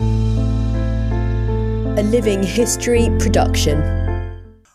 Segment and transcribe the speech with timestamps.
[0.00, 0.04] A
[2.04, 3.80] Living History production.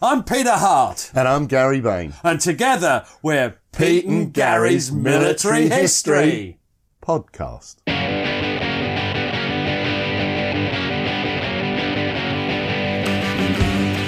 [0.02, 2.14] I'm Peter Hart, And I'm Gary Bain.
[2.23, 6.59] and together we're Pete and Gary's Military History.
[7.02, 7.78] Podcast.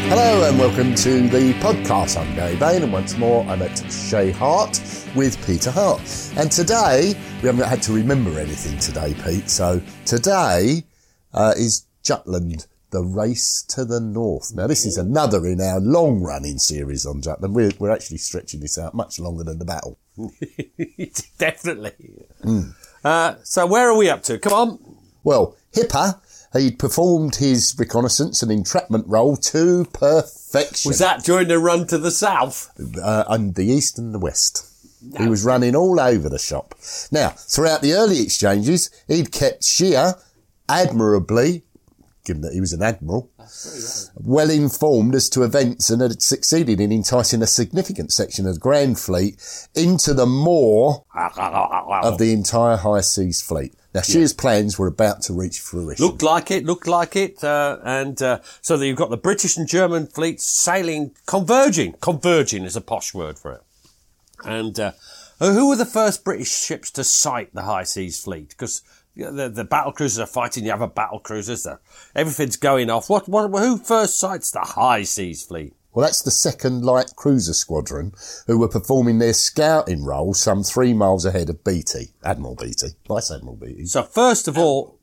[0.10, 2.20] Hello and welcome to the podcast.
[2.20, 4.82] I'm Gary Bain, and once more I'm at Shea Hart
[5.16, 6.02] with Peter Hart.
[6.36, 9.50] And today, we haven't had to remember anything today, Pete.
[9.50, 10.84] So today
[11.34, 14.54] uh, is Jutland, the race to the north.
[14.54, 17.56] Now, this is another in our long running series on Jutland.
[17.56, 19.98] We're, we're actually stretching this out much longer than the battle.
[21.38, 21.94] Definitely.
[23.04, 24.38] Uh, so where are we up to?
[24.40, 24.98] Come on.
[25.24, 26.20] Well, Hipper,
[26.54, 30.90] he'd performed his reconnaissance and entrapment role to perfection.
[30.90, 32.72] Was that during the run to the south?
[33.02, 34.68] uh, on the east and the west.
[35.18, 36.76] He was running all over the shop.
[37.12, 40.14] Now, throughout the early exchanges, he'd kept Scheer
[40.72, 41.64] admirably,
[42.24, 43.30] given that he was an admiral,
[44.16, 48.60] well informed as to events and had succeeded in enticing a significant section of the
[48.60, 49.38] Grand Fleet
[49.76, 53.74] into the maw of the entire High Seas Fleet.
[53.94, 56.06] Now, Scheer's plans were about to reach fruition.
[56.06, 57.44] Looked like it, looked like it.
[57.44, 61.94] Uh, and uh, so that you've got the British and German fleets sailing, converging.
[62.00, 63.62] Converging is a posh word for it.
[64.46, 64.92] And uh,
[65.40, 68.50] who were the first British ships to sight the High Seas Fleet?
[68.50, 68.82] Because
[69.16, 71.68] the, the battle cruisers are fighting the other battle cruisers.
[72.16, 73.10] Everything's going off.
[73.10, 75.74] What, what, who first sights the High Seas Fleet?
[75.94, 78.14] Well, that's the second light cruiser squadron
[78.48, 83.30] who were performing their scouting role some three miles ahead of Beatty, Admiral Beatty, Vice
[83.30, 83.86] Admiral Beatty.
[83.86, 85.00] So first of all,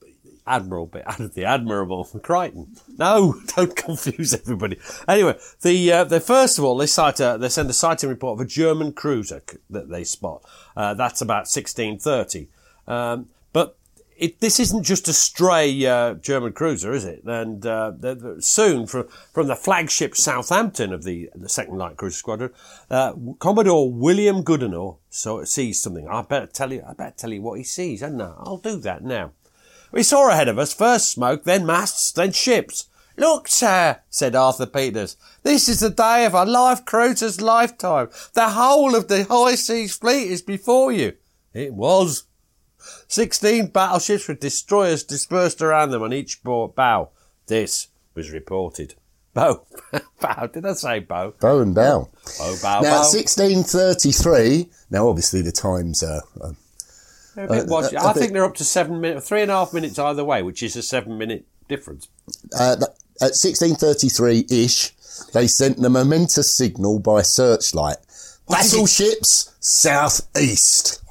[0.47, 1.01] Admiral, Be-
[1.35, 2.75] the Admirable Crichton.
[2.97, 4.79] No, don't confuse everybody.
[5.07, 8.41] Anyway, the uh, the first of all, they sight a, they send a sighting report
[8.41, 10.43] of a German cruiser c- that they spot.
[10.75, 12.49] Uh, that's about sixteen thirty.
[12.87, 13.77] Um, but
[14.19, 17.23] it, this isn't just a stray uh, German cruiser, is it?
[17.25, 17.93] And uh,
[18.41, 22.51] soon, from from the flagship Southampton of the the Second Light Cruiser Squadron,
[22.91, 26.09] uh, Commodore William Goodenough so sees something.
[26.09, 26.83] I better tell you.
[26.87, 28.35] I better tell you what he sees, hadn't I?
[28.39, 29.33] I'll do that now.
[29.93, 32.87] We saw ahead of us first smoke, then masts, then ships.
[33.17, 38.11] Look, sir, said Arthur Peters, this is the day of a life cruiser's lifetime.
[38.35, 41.15] The whole of the high seas fleet is before you.
[41.53, 42.28] It was.
[43.09, 47.09] Sixteen battleships with destroyers dispersed around them on each bo- bow.
[47.47, 48.95] This was reported.
[49.35, 49.65] Bow.
[50.21, 50.47] bow.
[50.53, 51.33] Did I say bow?
[51.41, 52.09] Bow and bow.
[52.39, 53.11] Bow, bow, Now, bow.
[53.13, 56.53] 1633, now obviously the times are, uh,
[57.37, 59.51] They're a bit watch- uh, I a think they're up to seven minutes, three and
[59.51, 62.09] a half minutes either way, which is a seven minute difference.
[62.59, 62.89] uh, th-
[63.21, 64.93] at 1633-ish,
[65.33, 67.99] they sent the momentous signal by searchlight.
[68.49, 71.03] Battleships southeast.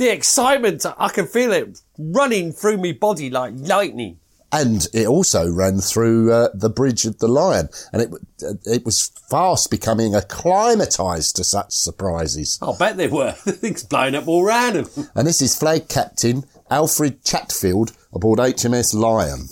[0.00, 4.18] The excitement, I can feel it running through me body like lightning.
[4.50, 8.10] And it also ran through uh, the Bridge of the Lion, and it
[8.42, 12.58] uh, it was fast becoming acclimatised to such surprises.
[12.62, 13.32] I'll bet they were.
[13.42, 15.10] Thing's blowing up all round them.
[15.14, 19.50] And this is Flag Captain Alfred Chatfield aboard HMS Lion.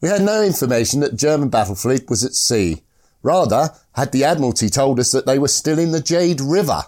[0.00, 2.82] We had no information that German battle fleet was at sea.
[3.22, 6.82] Rather, had the Admiralty told us that they were still in the Jade River.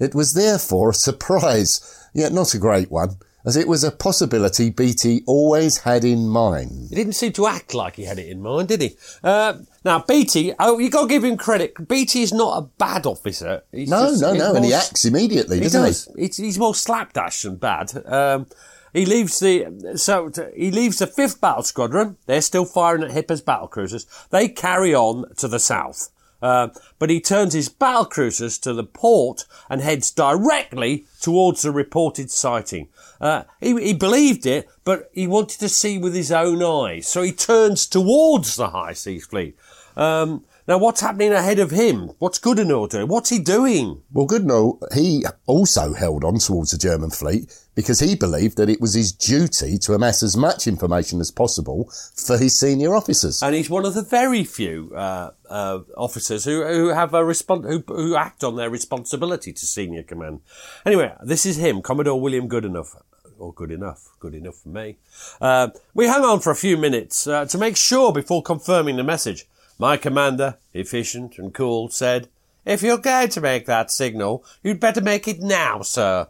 [0.00, 4.70] It was therefore a surprise, yet not a great one, as it was a possibility
[4.70, 6.88] Beatty always had in mind.
[6.90, 8.96] He didn't seem to act like he had it in mind, did he?
[9.22, 9.54] Uh,
[9.84, 11.88] now, Beatty, oh, you got to give him credit.
[11.88, 13.62] Beatty is not a bad officer.
[13.72, 16.08] He's No, just- no, no, and he acts immediately, He doesn't does.
[16.16, 17.92] He's, he's more slapdash than bad.
[18.04, 18.46] Um,
[18.92, 22.16] he leaves the so he leaves the fifth battle squadron.
[22.24, 24.06] They're still firing at Hipper's battle cruisers.
[24.30, 26.08] They carry on to the south.
[26.42, 26.68] Uh,
[26.98, 32.30] but he turns his battle cruisers to the port and heads directly towards the reported
[32.30, 32.88] sighting.
[33.20, 37.22] Uh, he, he believed it, but he wanted to see with his own eyes, so
[37.22, 39.56] he turns towards the High Seas Fleet.
[39.96, 42.10] Um, now, what's happening ahead of him?
[42.18, 43.06] What's Goodenough doing?
[43.06, 44.02] What's he doing?
[44.12, 48.80] Well, Goodenough, he also held on towards the German fleet because he believed that it
[48.80, 53.42] was his duty to amass as much information as possible for his senior officers.
[53.42, 57.68] And he's one of the very few uh, uh, officers who who have a respon-
[57.68, 60.40] who, who act on their responsibility to senior command.
[60.84, 63.00] Anyway, this is him, Commodore William Goodenough.
[63.38, 64.96] Or good enough, good enough for me.
[65.42, 69.04] Uh, we hung on for a few minutes uh, to make sure before confirming the
[69.04, 69.44] message.
[69.78, 72.28] My commander, efficient and cool, said,
[72.64, 76.28] If you're going to make that signal, you'd better make it now, sir.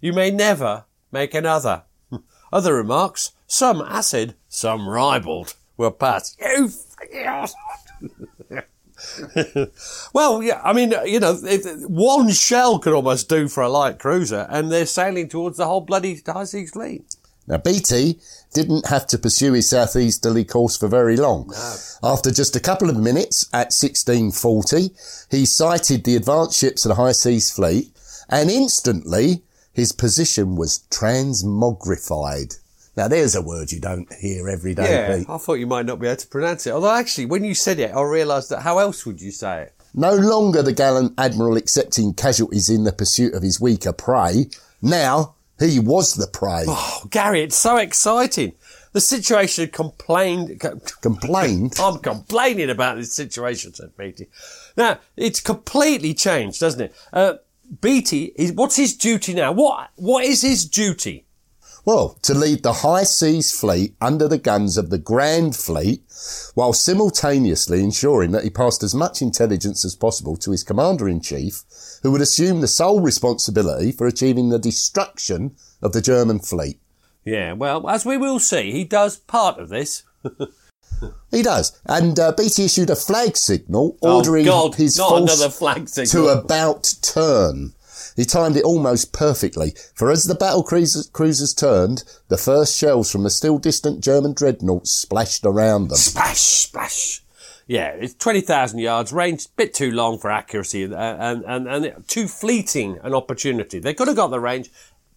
[0.00, 1.82] You may never make another.
[2.52, 6.40] Other remarks, some acid, some ribald, were passed.
[7.12, 7.46] You
[10.12, 13.98] well, yeah, I mean, you know, if, one shell could almost do for a light
[13.98, 17.04] cruiser, and they're sailing towards the whole bloody high seas fleet.
[17.46, 18.18] Now, Beatty
[18.52, 21.52] didn't have to pursue his southeasterly course for very long.
[22.02, 24.90] After just a couple of minutes at 1640,
[25.30, 27.90] he sighted the advanced ships of the High Seas Fleet
[28.28, 29.44] and instantly
[29.76, 32.58] his position was transmogrified.
[32.96, 35.28] Now, there's a word you don't hear every day, Yeah, Pete.
[35.28, 36.70] I thought you might not be able to pronounce it.
[36.70, 39.74] Although, actually, when you said it, I realised that how else would you say it?
[39.94, 44.46] No longer the gallant admiral accepting casualties in the pursuit of his weaker prey.
[44.80, 46.64] Now, he was the prey.
[46.66, 48.52] Oh, Gary, it's so exciting.
[48.92, 50.58] The situation complained.
[50.60, 51.74] co- Complained.
[51.80, 54.28] I'm complaining about this situation, said Beatty.
[54.74, 56.94] Now, it's completely changed, doesn't it?
[57.12, 57.34] Uh,
[57.80, 59.52] Beatty, is, what's his duty now?
[59.52, 61.26] What What is his duty?
[61.84, 66.02] Well, to lead the high seas fleet under the guns of the Grand Fleet,
[66.54, 71.20] while simultaneously ensuring that he passed as much intelligence as possible to his commander in
[71.20, 71.62] chief,
[72.02, 76.80] who would assume the sole responsibility for achieving the destruction of the German fleet.
[77.24, 80.02] Yeah, well, as we will see, he does part of this.
[81.30, 81.78] He does.
[81.84, 86.28] And uh, Beatty issued a flag signal Oh, ordering God, his not force another to
[86.28, 87.74] about turn.
[88.16, 93.10] He timed it almost perfectly, for as the battle cruisers, cruisers turned, the first shells
[93.10, 95.98] from the still distant German dreadnoughts splashed around them.
[95.98, 97.22] Splash, splash.
[97.66, 102.08] Yeah, it's 20,000 yards, range a bit too long for accuracy and, and, and, and
[102.08, 103.80] too fleeting an opportunity.
[103.80, 104.70] They could have got the range,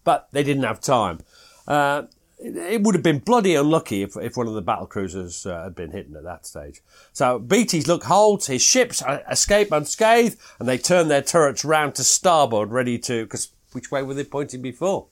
[0.03, 1.19] but they didn't have time.
[1.67, 2.03] Uh,
[2.39, 5.75] it, would have been bloody unlucky if, if one of the battle cruisers uh, had
[5.75, 6.81] been hit at that stage.
[7.11, 11.95] So Beatty's look holds, his ships uh, escape unscathed, and they turn their turrets round
[11.95, 15.07] to starboard, ready to, because which way were they pointing before?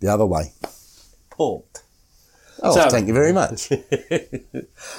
[0.00, 0.52] The other way.
[1.30, 1.82] Port.
[2.62, 3.70] Oh, So- thank you very much.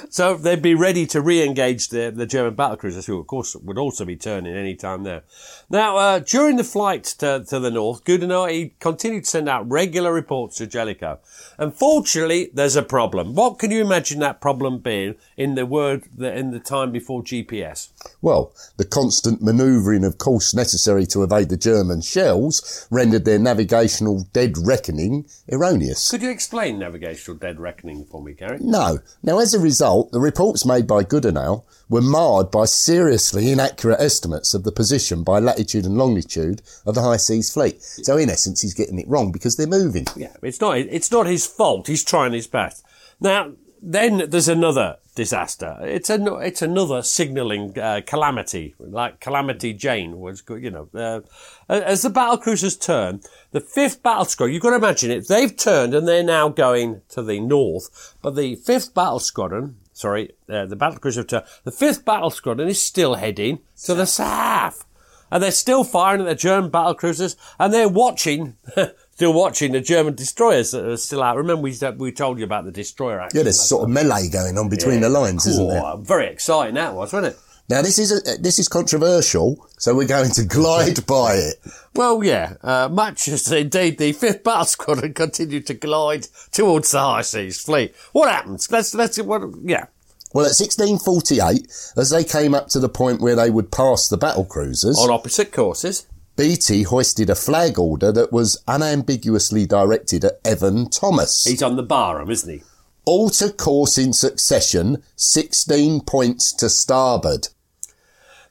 [0.10, 4.06] So they'd be ready to re-engage the, the German battlecruisers, who of course would also
[4.06, 5.22] be turning any time now.
[5.70, 10.12] Now, uh, during the flight to, to the north, Goodenough, continued to send out regular
[10.14, 11.20] reports to Jellicoe.
[11.58, 13.36] Unfortunately, there's a problem.
[13.36, 17.90] What can you imagine that problem being in the word, in the time before GPS?
[18.22, 24.28] Well, the constant manoeuvring of course necessary to evade the German shells rendered their navigational
[24.34, 26.10] dead reckoning erroneous.
[26.10, 28.58] Could you explain navigational dead reckoning for me, Gary?
[28.60, 29.00] No.
[29.24, 34.54] Now, as a result, the reports made by Goodenough were marred by seriously inaccurate estimates
[34.54, 37.82] of the position by latitude and longitude of the High Seas Fleet.
[37.82, 40.06] So, in essence, he's getting it wrong because they're moving.
[40.16, 41.88] Yeah, it's not it's not his fault.
[41.88, 42.84] He's trying his best.
[43.20, 45.78] Now, then there's another disaster.
[45.82, 50.44] It's a it's another signalling uh, calamity, like Calamity Jane was.
[50.48, 51.22] You know, uh,
[51.68, 53.22] as the battle cruisers turn,
[53.52, 54.54] the fifth battle squadron.
[54.54, 55.28] You've got to imagine it.
[55.28, 59.78] They've turned and they're now going to the north, but the fifth battle squadron.
[59.92, 61.46] Sorry, uh, the battle cruiser turned.
[61.64, 64.86] The fifth battle squadron is still heading to the south.
[65.30, 68.56] And they're still firing at the German battle cruisers, and they're watching,
[69.18, 71.38] still watching the German destroyers that are still out.
[71.38, 73.40] Remember, we, we told you about the destroyer action.
[73.40, 75.82] Yeah, there's sort of melee going on between the lines, isn't there?
[75.84, 77.40] Oh, very exciting that was, wasn't it?
[77.68, 81.56] Now, this is a, this is controversial, so we're going to glide by it.
[81.96, 87.00] Well, yeah, uh, much as indeed the 5th Battle Squadron continued to glide towards the
[87.00, 87.96] High Seas Fleet.
[88.12, 88.72] What happens?
[88.72, 89.88] Let's, let's, what, yeah.
[90.32, 94.18] Well, at 1648, as they came up to the point where they would pass the
[94.18, 96.06] battle cruisers, On opposite courses.
[96.38, 101.44] Beatty hoisted a flag order that was unambiguously directed at Evan Thomas.
[101.46, 102.64] He's on the Barham, isn't he?
[103.06, 107.48] Alter course in succession, 16 points to starboard.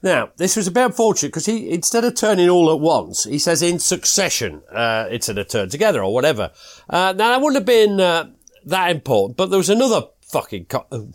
[0.03, 3.39] Now, this was a bit unfortunate because he, instead of turning all at once, he
[3.39, 6.51] says in succession, uh, instead of turn together or whatever.
[6.91, 8.31] Uh, now, that wouldn't have been, uh,
[8.65, 10.87] that important, but there was another fucking, co-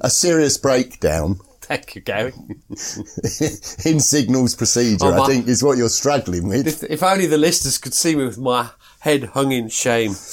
[0.00, 1.40] A serious breakdown.
[1.66, 2.32] Thank you, Gary.
[3.84, 6.66] in signals procedure, Oh, my- I think is what you're struggling with.
[6.66, 8.70] If, if only the listeners could see me with my
[9.00, 10.14] head hung in shame.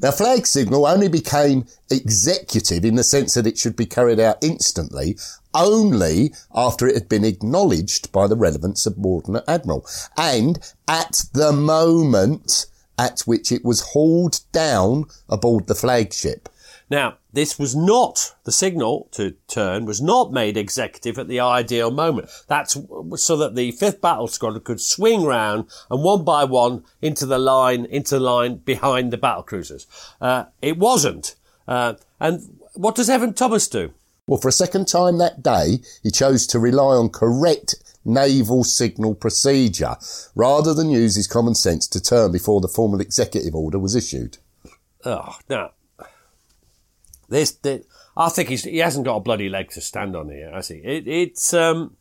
[0.00, 4.36] Now, flag signal only became executive in the sense that it should be carried out
[4.40, 5.18] instantly
[5.52, 9.84] only after it had been acknowledged by the relevant subordinate admiral
[10.16, 12.66] and at the moment
[12.96, 16.48] at which it was hauled down aboard the flagship.
[16.90, 21.90] Now, this was not, the signal to turn was not made executive at the ideal
[21.90, 22.30] moment.
[22.46, 22.78] That's
[23.16, 27.38] so that the 5th Battle Squadron could swing round and one by one into the
[27.38, 29.86] line, into the line behind the battle cruisers.
[30.20, 31.36] Uh, it wasn't.
[31.66, 33.92] Uh, and what does Evan Thomas do?
[34.26, 39.14] Well, for a second time that day, he chose to rely on correct naval signal
[39.14, 39.96] procedure
[40.34, 44.38] rather than use his common sense to turn before the formal executive order was issued.
[45.04, 45.70] Oh, no.
[47.28, 47.84] This, this
[48.16, 50.76] I think he's, he hasn't got a bloody leg to stand on here, has he?
[50.76, 51.96] It, it's, um,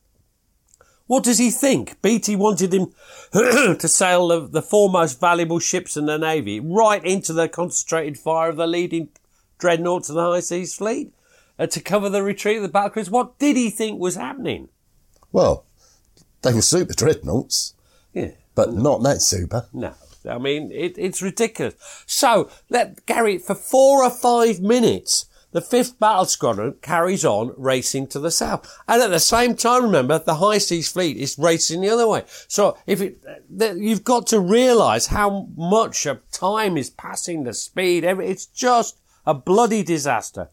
[1.05, 2.01] what does he think?
[2.01, 2.93] Beatty wanted him
[3.33, 8.17] to sail the, the four most valuable ships in the Navy right into the concentrated
[8.17, 9.09] fire of the leading
[9.57, 11.13] dreadnoughts of the High Seas Fleet
[11.59, 13.11] uh, to cover the retreat of the battle cruisers.
[13.11, 14.69] What did he think was happening?
[15.31, 15.65] Well,
[16.41, 17.73] they were super dreadnoughts,
[18.13, 18.31] Yeah.
[18.55, 19.67] but not that super.
[19.73, 19.93] No.
[20.27, 21.75] I mean, it, it's ridiculous.
[22.05, 28.07] So, let Gary, for four or five minutes, the 5th Battle Squadron carries on racing
[28.07, 28.81] to the south.
[28.87, 32.23] And at the same time, remember, the High Seas Fleet is racing the other way.
[32.47, 38.03] So, if it, you've got to realise how much of time is passing, the speed,
[38.03, 40.49] it's just a bloody disaster.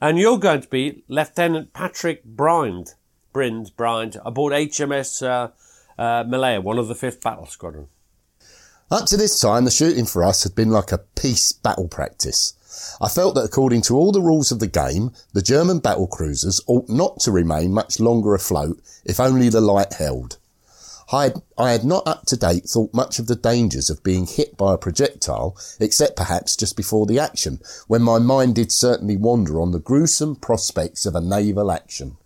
[0.00, 2.94] And you're going to be Lieutenant Patrick Brind,
[3.32, 5.50] Brind, Brynd, aboard HMS, uh,
[6.00, 7.88] uh, Malaya, one of the 5th Battle Squadron.
[8.90, 12.54] Up to this time, the shooting for us had been like a peace battle practice.
[13.02, 16.62] I felt that according to all the rules of the game, the German battle cruisers
[16.66, 20.38] ought not to remain much longer afloat if only the light held.
[21.12, 24.26] I had, I had not up to date thought much of the dangers of being
[24.26, 29.18] hit by a projectile, except perhaps just before the action, when my mind did certainly
[29.18, 32.16] wander on the gruesome prospects of a naval action.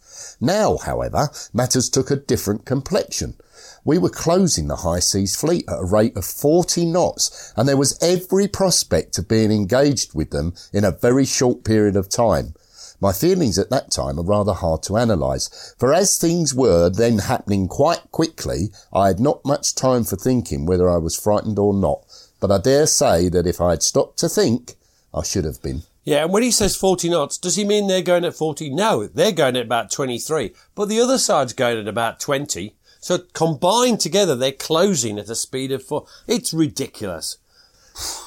[0.40, 3.34] Now, however, matters took a different complexion.
[3.84, 7.76] We were closing the high seas fleet at a rate of 40 knots, and there
[7.76, 12.54] was every prospect of being engaged with them in a very short period of time.
[13.00, 17.18] My feelings at that time are rather hard to analyse, for as things were then
[17.18, 21.74] happening quite quickly, I had not much time for thinking whether I was frightened or
[21.74, 22.04] not,
[22.38, 24.76] but I dare say that if I had stopped to think,
[25.12, 25.82] I should have been.
[26.04, 28.70] Yeah, and when he says 40 knots, does he mean they're going at 40?
[28.70, 30.52] No, they're going at about 23.
[30.76, 32.74] But the other side's going at about 20.
[33.02, 36.06] So combined together, they're closing at a speed of four.
[36.28, 37.36] It's ridiculous.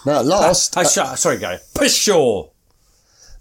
[0.05, 1.60] Now at ah, last, ah, uh, I, sh- sorry, Gary.
[1.74, 2.50] Pshaw!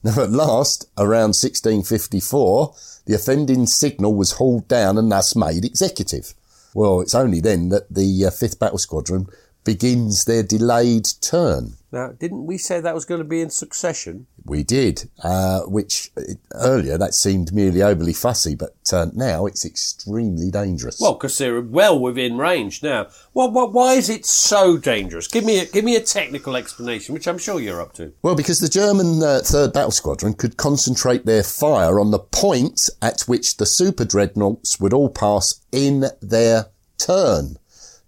[0.04, 2.74] Now, at last, around 1654,
[3.06, 6.34] the offending signal was hauled down and thus made executive.
[6.72, 9.26] Well, it's only then that the uh, 5th Battle Squadron
[9.64, 11.74] begins their delayed turn.
[11.94, 14.26] Now, didn't we say that was going to be in succession?
[14.44, 19.64] We did, uh, which uh, earlier that seemed merely overly fussy, but uh, now it's
[19.64, 21.00] extremely dangerous.
[21.00, 23.06] Well, because they're well within range now.
[23.32, 25.28] Well, well, why is it so dangerous?
[25.28, 28.12] Give me a, give me a technical explanation, which I'm sure you're up to.
[28.22, 32.90] Well, because the German uh, 3rd Battle Squadron could concentrate their fire on the point
[33.00, 36.66] at which the super dreadnoughts would all pass in their
[36.98, 37.56] turn.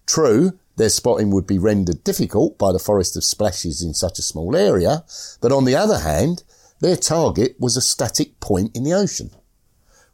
[0.06, 4.22] True, their spotting would be rendered difficult by the forest of splashes in such a
[4.22, 5.04] small area,
[5.40, 6.42] but on the other hand,
[6.80, 9.30] their target was a static point in the ocean.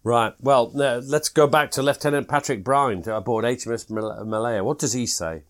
[0.04, 0.34] Right.
[0.40, 4.64] Well, let's go back to Lieutenant Patrick Brind aboard HMS Mal- Malaya.
[4.64, 5.44] What does he say?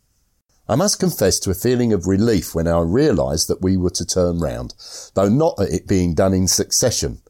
[0.69, 4.05] I must confess to a feeling of relief when I realised that we were to
[4.05, 4.75] turn round,
[5.15, 7.22] though not at it being done in succession.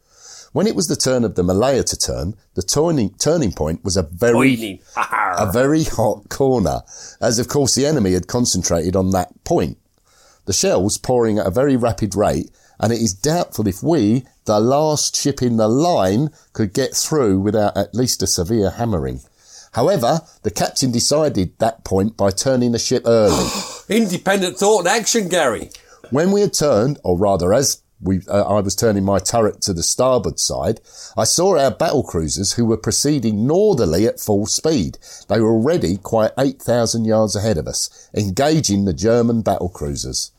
[0.52, 3.96] When it was the turn of the Malaya to turn, the turning, turning point was
[3.96, 6.82] a very, a very hot corner,
[7.22, 9.78] as of course the enemy had concentrated on that point.
[10.44, 14.60] The shells pouring at a very rapid rate, and it is doubtful if we, the
[14.60, 19.20] last ship in the line, could get through without at least a severe hammering.
[19.72, 23.48] However, the captain decided that point by turning the ship early.
[23.88, 25.70] Independent thought and action, Gary.
[26.10, 29.72] When we had turned, or rather as we, uh, I was turning my turret to
[29.72, 30.80] the starboard side,
[31.16, 34.98] I saw our battle cruisers who were proceeding northerly at full speed.
[35.28, 40.32] They were already quite 8,000 yards ahead of us, engaging the German battle cruisers.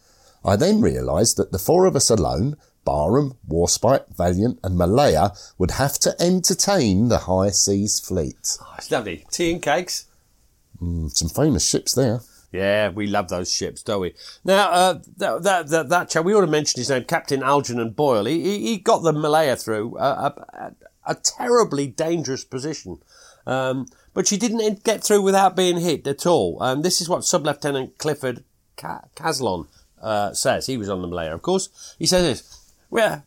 [0.46, 5.72] I then realised that the four of us alone, Barham, Warspite, Valiant and Malaya, would
[5.72, 8.58] have to entertain the high seas fleet.
[8.62, 9.26] Oh, it's lovely.
[9.32, 10.06] Tea and cakes.
[10.80, 12.20] Some famous ships there.
[12.54, 14.14] Yeah, we love those ships, don't we?
[14.46, 17.90] Now, uh, that, that, that, that chap, we ought to mention his name, Captain Algernon
[17.90, 18.26] Boyle.
[18.26, 20.70] He, he, got the Malaya through uh, uh,
[21.08, 23.00] a terribly dangerous position.
[23.48, 26.62] Um, but she didn't get through without being hit at all.
[26.62, 28.44] Um, this is what Sub Lieutenant Clifford
[28.78, 29.68] Caslon
[30.00, 30.68] uh, says.
[30.68, 31.96] He was on the Malaya, of course.
[31.98, 32.60] He says this.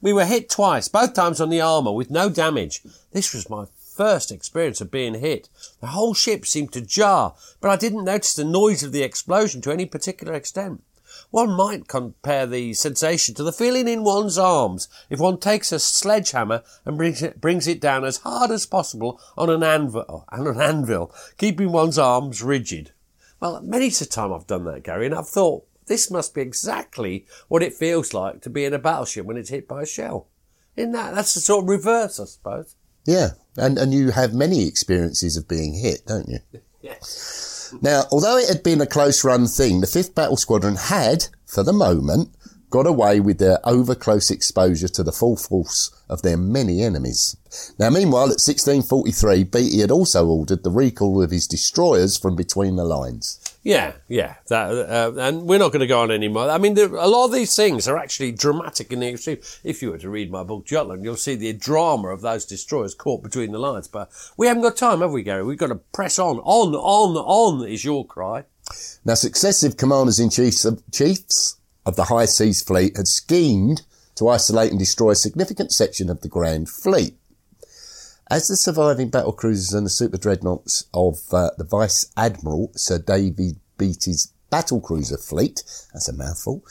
[0.01, 2.83] We were hit twice, both times on the armour, with no damage.
[3.11, 3.65] This was my
[3.97, 5.49] first experience of being hit.
[5.81, 9.61] The whole ship seemed to jar, but I didn't notice the noise of the explosion
[9.63, 10.83] to any particular extent.
[11.31, 15.79] One might compare the sensation to the feeling in one's arms if one takes a
[15.79, 20.25] sledgehammer and brings it, brings it down as hard as possible on an anvil, oh,
[20.29, 22.93] on an anvil, keeping one's arms rigid.
[23.41, 27.27] Well, many a time I've done that, Gary, and I've thought this must be exactly
[27.49, 30.29] what it feels like to be in a battleship when it's hit by a shell.
[30.77, 32.77] In that, that's the sort of reverse, I suppose.
[33.05, 36.39] Yeah, and and you have many experiences of being hit, don't you?
[36.83, 37.75] yes.
[37.81, 41.65] Now, although it had been a close run thing, the 5th Battle Squadron had, for
[41.65, 42.31] the moment,
[42.71, 47.37] got away with their over close exposure to the full force of their many enemies.
[47.79, 52.77] Now, meanwhile, at 1643, Beatty had also ordered the recall of his destroyers from between
[52.77, 53.41] the lines.
[53.67, 56.49] Yeah, yeah, that, uh, and we're not going to go on anymore.
[56.49, 59.39] I mean, there, a lot of these things are actually dramatic in the extreme.
[59.65, 62.95] If you were to read my book Jutland, you'll see the drama of those destroyers
[62.95, 63.89] caught between the lines.
[63.89, 65.43] But we haven't got time, have we, Gary?
[65.43, 67.69] We've got to press on, on, on, on.
[67.69, 68.45] Is your cry?
[69.05, 73.83] Now, successive commanders in chiefs of, chiefs of the High Seas Fleet had schemed
[74.15, 77.17] to isolate and destroy a significant section of the Grand Fleet.
[78.29, 82.99] As the surviving battle cruisers and the super dreadnoughts of uh, the Vice Admiral Sir
[82.99, 86.65] David Beatty's battle cruiser fleet, that's a mouthful,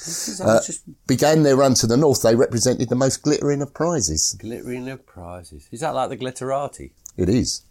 [0.43, 0.59] uh,
[1.07, 4.35] began their run to the north, they represented the most glittering of prizes.
[4.37, 5.69] Glittering of prizes.
[5.71, 6.91] Is that like the glitterati?
[7.15, 7.63] It is.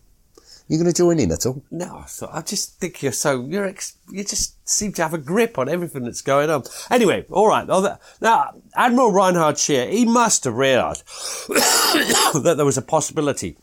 [0.66, 1.62] You going to join in at all?
[1.70, 5.18] No, I, I just think you're so you're ex, you just seem to have a
[5.18, 6.62] grip on everything that's going on.
[6.90, 7.68] Anyway, all right.
[8.22, 11.04] Now, Admiral Reinhard Scheer, he must have realised
[11.48, 13.58] that there was a possibility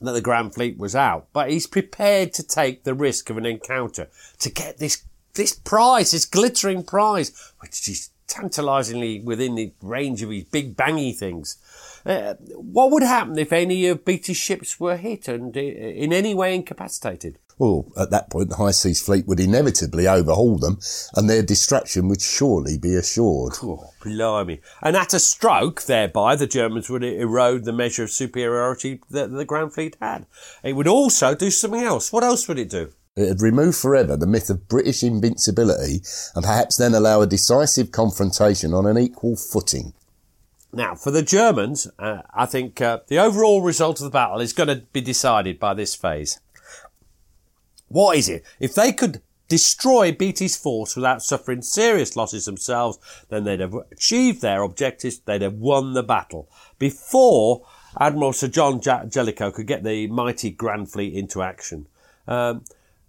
[0.00, 3.46] that the Grand Fleet was out, but he's prepared to take the risk of an
[3.46, 5.04] encounter to get this
[5.34, 11.16] this prize, this glittering prize, which is tantalisingly within the range of his big bangy
[11.16, 11.56] things.
[12.04, 16.34] Uh, what would happen if any of Beatty's ships were hit and uh, in any
[16.34, 17.38] way incapacitated?
[17.60, 20.78] Well, at that point, the High Seas Fleet would inevitably overhaul them,
[21.14, 23.52] and their destruction would surely be assured.
[23.62, 24.62] Oh, blimey.
[24.80, 29.44] And at a stroke, thereby, the Germans would erode the measure of superiority that the
[29.44, 30.24] Grand Fleet had.
[30.62, 32.10] It would also do something else.
[32.10, 32.94] What else would it do?
[33.14, 36.00] It would remove forever the myth of British invincibility
[36.34, 39.92] and perhaps then allow a decisive confrontation on an equal footing.
[40.72, 44.52] Now, for the Germans, uh, I think uh, the overall result of the battle is
[44.52, 46.38] going to be decided by this phase.
[47.90, 48.44] What is it?
[48.60, 52.98] If they could destroy Beatty's force without suffering serious losses themselves,
[53.30, 56.48] then they'd have achieved their objectives, they'd have won the battle.
[56.78, 57.66] Before
[57.98, 61.86] Admiral Sir John Jellicoe could get the mighty Grand Fleet into action.
[62.28, 62.64] Um,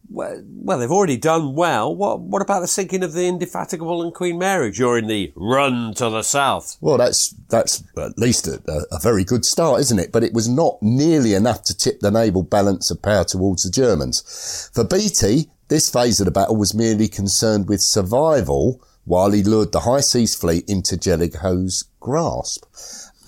[0.10, 1.96] well, they've already done well.
[1.96, 6.10] What, what about the sinking of the Indefatigable and Queen Mary during the run to
[6.10, 6.78] the south?
[6.82, 8.62] Well, that's that's at least a,
[8.92, 10.12] a, very good start, isn't it?
[10.12, 13.72] But it was not nearly enough to tip the naval balance of power towards the
[13.72, 14.70] Germans.
[14.74, 19.72] For Beatty, this phase of the battle was merely concerned with survival while he lured
[19.72, 22.66] the High Seas Fleet into Jellicoe's grasp.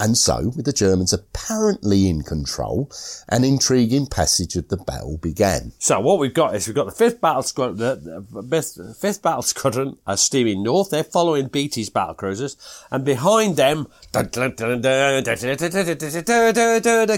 [0.04, 2.92] And so, with the Germans apparently in control,
[3.30, 5.72] an intriguing passage of the battle began.
[5.80, 9.98] So what we've got is we've got the fifth battle squadron, the, fifth battle squadron
[10.06, 10.90] are steaming north.
[10.90, 12.58] They're following Beatty's battle cruisers,
[12.92, 13.88] and behind them,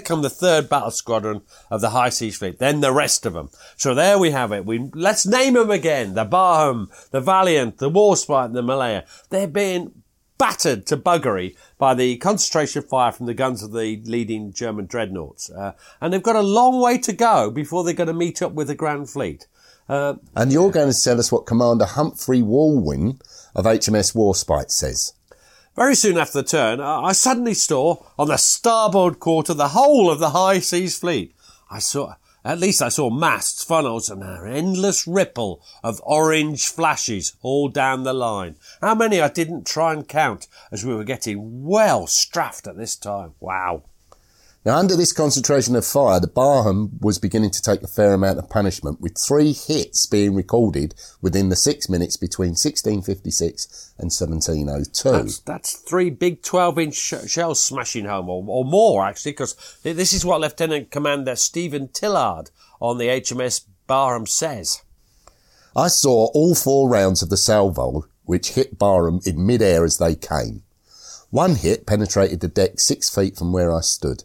[0.06, 2.60] come the third battle squadron of the High Seas Fleet.
[2.60, 3.50] Then the rest of them.
[3.78, 4.64] So there we have it.
[4.64, 9.06] We let's name them again: the Barham, the Valiant, the Warspite, and the Malaya.
[9.32, 10.04] They're being
[10.38, 15.50] battered to buggery by the concentration fire from the guns of the leading German dreadnoughts.
[15.50, 18.52] Uh, and they've got a long way to go before they're going to meet up
[18.54, 19.48] with the Grand Fleet.
[19.88, 23.20] Uh, and you're going to tell us what Commander Humphrey Walwyn
[23.54, 25.14] of HMS Warspite says.
[25.76, 30.20] Very soon after the turn, I suddenly saw on the starboard quarter the whole of
[30.20, 31.36] the High Seas Fleet.
[31.70, 37.34] I saw, at least I saw masts, funnels, and an endless ripple of orange flashes
[37.42, 38.56] all down the line.
[38.82, 42.96] How many I didn't try and count as we were getting well strafed at this
[42.96, 43.34] time.
[43.40, 43.84] Wow.
[44.66, 48.40] Now, under this concentration of fire, the Barham was beginning to take a fair amount
[48.40, 55.12] of punishment, with three hits being recorded within the six minutes between 1656 and 1702.
[55.12, 59.78] That's, that's three big 12 inch sh- shells smashing home, or, or more actually, because
[59.84, 62.50] this is what Lieutenant Commander Stephen Tillard
[62.82, 64.82] on the HMS Barham says.
[65.76, 70.16] I saw all four rounds of the salvo, which hit Barham in mid-air as they
[70.16, 70.64] came.
[71.30, 74.24] One hit penetrated the deck six feet from where I stood.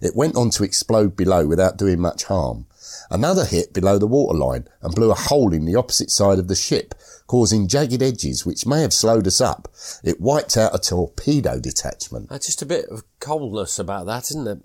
[0.00, 2.66] It went on to explode below without doing much harm.
[3.10, 6.54] Another hit below the waterline and blew a hole in the opposite side of the
[6.54, 6.94] ship,
[7.26, 9.68] causing jagged edges which may have slowed us up.
[10.02, 12.28] It wiped out a torpedo detachment.
[12.28, 14.58] That's just a bit of coldness about that, isn't it?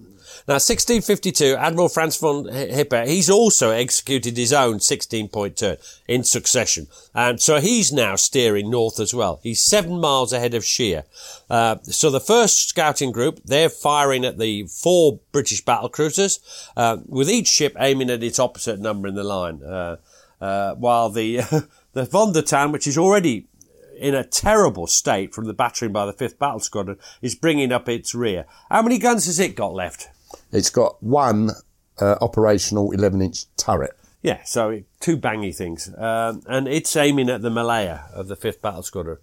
[0.47, 6.23] Now, 1652, Admiral Franz von Hipper, he's also executed his own 16 point turn in
[6.23, 6.88] succession.
[7.13, 9.39] And so he's now steering north as well.
[9.43, 11.03] He's seven miles ahead of Scheer.
[11.49, 16.39] Uh, so the first scouting group, they're firing at the four British battle cruisers,
[16.77, 19.61] uh, with each ship aiming at its opposite number in the line.
[19.63, 19.97] Uh,
[20.41, 21.38] uh while the,
[21.93, 23.47] the Von der Tann, which is already
[23.95, 27.89] in a terrible state from the battering by the 5th Battle Squadron, is bringing up
[27.89, 28.45] its rear.
[28.69, 30.10] How many guns has it got left?
[30.51, 31.51] It's got one
[31.99, 33.97] uh, operational 11 inch turret.
[34.21, 35.88] Yeah, so two bangy things.
[35.95, 39.17] Um, and it's aiming at the Malaya of the 5th Battle Squadron.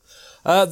[0.45, 0.67] Uh,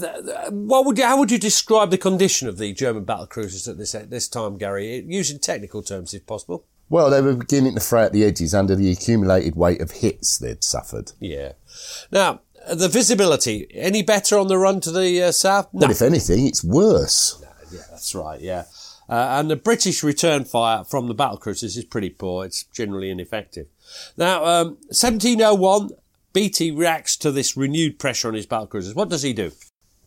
[0.51, 3.77] what would you, how would you describe the condition of the German battle cruisers at
[3.77, 6.65] this, at this time, Gary, using technical terms if possible?
[6.89, 10.39] Well, they were beginning to fray at the edges under the accumulated weight of hits
[10.39, 11.13] they'd suffered.
[11.21, 11.53] Yeah.
[12.13, 12.41] Now,
[12.75, 15.69] the visibility, any better on the run to the uh, south?
[15.73, 15.81] No.
[15.81, 17.43] Well, if anything, it's worse.
[17.71, 18.65] Yeah, that's right, yeah.
[19.09, 22.45] Uh, and the British return fire from the battle cruisers is pretty poor.
[22.45, 23.67] It's generally ineffective.
[24.17, 25.91] Now, um, 1701,
[26.33, 28.95] Beatty reacts to this renewed pressure on his battle cruisers.
[28.95, 29.51] What does he do?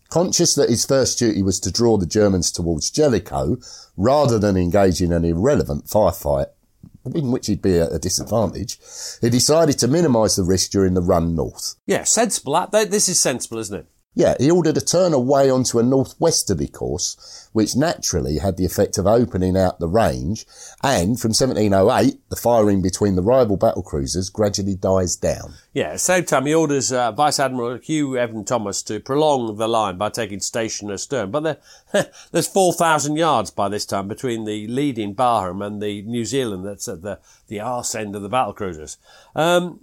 [0.09, 3.57] Conscious that his first duty was to draw the Germans towards Jellicoe,
[3.97, 6.47] rather than engage in an irrelevant firefight,
[7.13, 8.79] in which he'd be at a disadvantage,
[9.21, 11.75] he decided to minimise the risk during the run north.
[11.85, 12.67] Yeah, sensible.
[12.71, 13.85] This is sensible, isn't it?
[14.15, 18.99] Yeah, he ordered a turn away onto a northwesterly course, which naturally had the effect
[18.99, 20.45] of opening out the range,
[20.83, 25.55] and from 1708, the firing between the rival battle cruisers gradually dies down.
[25.73, 29.57] Yeah, at the same time, he orders uh, Vice Admiral Hugh Evan Thomas to prolong
[29.57, 31.57] the line by taking station astern, but there,
[32.31, 36.87] there's 4,000 yards by this time between the leading Barham and the New Zealand that's
[36.87, 38.97] at the, the arse end of the battle cruisers.
[39.35, 39.79] Um,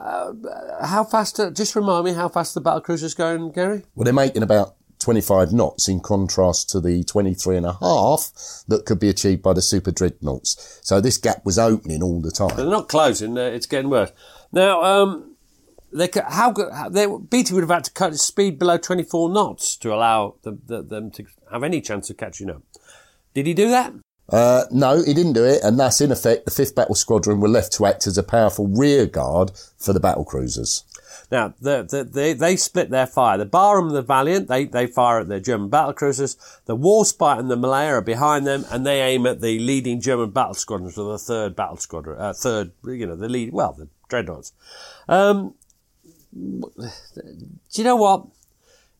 [0.00, 1.38] uh, how fast?
[1.38, 3.82] Uh, just remind me how fast the battle cruisers going, Gary.
[3.94, 8.30] Well, they're making about 25 knots in contrast to the 23 and a half
[8.68, 10.80] that could be achieved by the super dreadnoughts.
[10.82, 12.56] So this gap was opening all the time.
[12.56, 14.12] They're not closing; uh, it's getting worse.
[14.52, 15.36] Now, um,
[15.92, 16.52] they how
[16.90, 20.58] they Beatty would have had to cut his speed below 24 knots to allow the,
[20.66, 22.62] the, them to have any chance of catching up.
[23.34, 23.92] Did he do that?
[24.30, 27.48] Uh, no, he didn't do it, and thus, in effect, the 5th Battle Squadron were
[27.48, 30.84] left to act as a powerful rear guard for the battle cruisers.
[31.30, 33.38] Now, the, the, they, they split their fire.
[33.38, 36.36] The Barham and the Valiant, they, they fire at the German battle cruisers.
[36.64, 40.30] The Warspite and the Malaya are behind them, and they aim at the leading German
[40.30, 43.88] battle squadrons, or the third battle squadron, uh, third, you know, the lead, well, the
[44.08, 44.52] dreadnoughts.
[45.08, 45.54] Um,
[46.32, 46.90] do
[47.72, 48.26] you know what?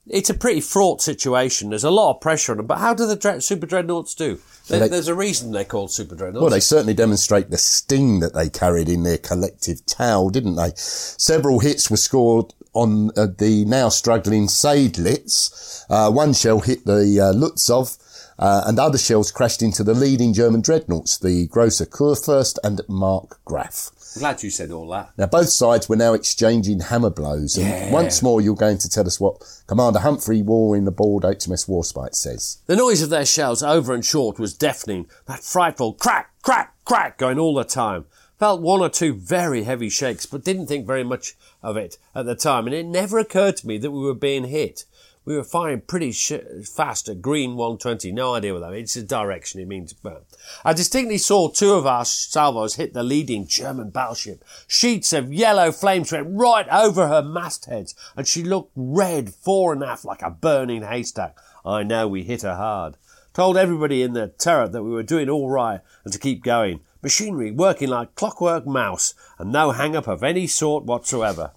[0.06, 1.70] It's a pretty fraught situation.
[1.70, 4.40] There's a lot of pressure on them, but how do the dread, super dreadnoughts do?
[4.68, 6.42] They, there's a reason they're called super dreadnoughts.
[6.42, 10.72] Well, they certainly demonstrate the sting that they carried in their collective towel, didn't they?
[10.76, 15.84] Several hits were scored on uh, the now struggling Seydlitz.
[15.90, 17.98] Uh, one shell hit the uh, Lutzow,
[18.38, 23.90] uh, and other shells crashed into the leading German dreadnoughts, the Großer Kurfürst and Markgraf.
[24.16, 25.12] I'm glad you said all that.
[25.16, 27.56] Now, both sides were now exchanging hammer blows.
[27.56, 27.92] And yeah.
[27.92, 32.14] once more, you're going to tell us what Commander Humphrey Walwyn the board HMS Warspite
[32.14, 32.58] says.
[32.66, 35.06] The noise of their shells over and short was deafening.
[35.26, 38.06] That frightful crack, crack, crack going all the time.
[38.40, 42.26] Felt one or two very heavy shakes, but didn't think very much of it at
[42.26, 42.66] the time.
[42.66, 44.86] And it never occurred to me that we were being hit.
[45.24, 46.33] We were firing pretty sh-
[46.64, 48.11] fast at green 120.
[48.11, 48.96] No idea what that means.
[48.96, 49.92] It's a direction it means.
[49.92, 50.24] But
[50.64, 54.44] I distinctly saw two of our salvos hit the leading German battleship.
[54.66, 59.85] Sheets of yellow flames went right over her mastheads, and she looked red fore and
[59.85, 61.37] aft like a burning haystack.
[61.64, 62.96] I know we hit her hard.
[63.35, 66.80] Told everybody in the turret that we were doing all right and to keep going.
[67.02, 71.52] Machinery working like clockwork mouse, and no hang up of any sort whatsoever.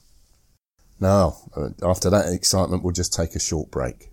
[0.99, 4.12] Now, uh, after that excitement, we'll just take a short break.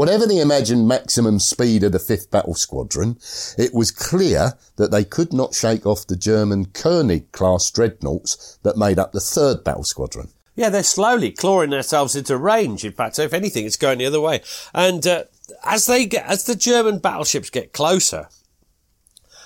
[0.00, 3.18] Whatever the imagined maximum speed of the 5th Battle Squadron,
[3.58, 8.78] it was clear that they could not shake off the German Koenig class dreadnoughts that
[8.78, 10.30] made up the 3rd Battle Squadron.
[10.56, 12.82] Yeah, they're slowly clawing themselves into range.
[12.82, 14.40] In fact, if anything, it's going the other way.
[14.72, 15.24] And uh,
[15.66, 18.30] as they get, as the German battleships get closer,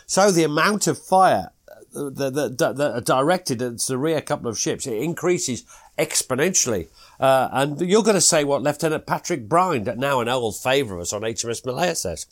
[0.07, 1.51] so the amount of fire
[1.95, 5.65] that, that, that are directed at the rear couple of ships it increases
[5.99, 6.89] exponentially.
[7.21, 11.03] Uh, and you're going to say what Lieutenant Patrick Brind, now an old favourite of
[11.03, 12.27] us on HMS Malaya, says.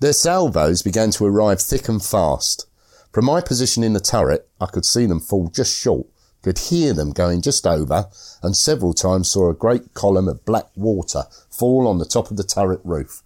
[0.00, 2.66] Their salvos began to arrive thick and fast.
[3.12, 6.06] From my position in the turret, I could see them fall just short,
[6.42, 8.08] could hear them going just over,
[8.42, 12.36] and several times saw a great column of black water fall on the top of
[12.36, 13.22] the turret roof.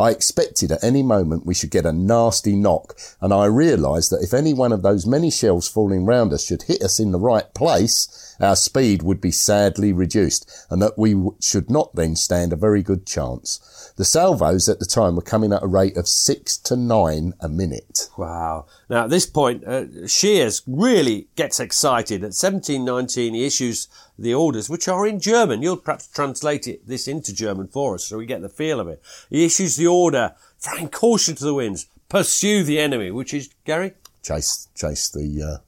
[0.00, 4.22] I expected at any moment we should get a nasty knock, and I realised that
[4.22, 7.18] if any one of those many shells falling round us should hit us in the
[7.18, 12.54] right place, our speed would be sadly reduced, and that we should not then stand
[12.54, 13.92] a very good chance.
[13.96, 17.50] The salvos at the time were coming at a rate of six to nine a
[17.50, 18.08] minute.
[18.16, 18.64] Wow.
[18.88, 22.22] Now, at this point, uh, Scheer's really gets excited.
[22.22, 23.88] At 1719, he issues
[24.20, 25.62] the orders, which are in German.
[25.62, 28.88] You'll perhaps translate it, this into German for us so we get the feel of
[28.88, 29.02] it.
[29.30, 33.92] He issues the order, flying caution to the winds, pursue the enemy, which is, Gary?
[34.22, 35.58] Chase, chase the, uh,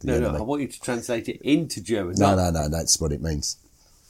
[0.00, 0.32] the No, enemy.
[0.32, 2.14] no, I want you to translate it into German.
[2.18, 3.56] no, not- no, no, that's what it means.